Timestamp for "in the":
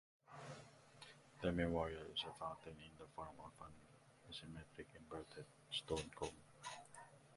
2.75-3.05